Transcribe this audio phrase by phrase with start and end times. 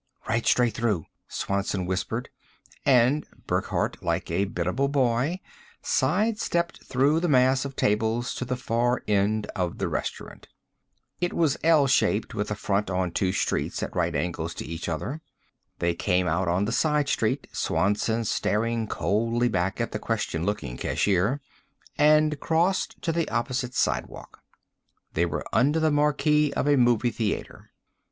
[0.27, 2.29] "Right straight through," Swanson whispered;
[2.87, 5.39] and Burckhardt, like a biddable boy,
[5.83, 10.47] side stepped through the mass of tables to the far end of the restaurant.
[11.19, 14.89] It was "L" shaped, with a front on two streets at right angles to each
[14.89, 15.21] other.
[15.77, 20.77] They came out on the side street, Swanson staring coldly back at the question looking
[20.77, 21.41] cashier,
[21.95, 24.41] and crossed to the opposite sidewalk.
[25.13, 27.69] They were under the marquee of a movie theater.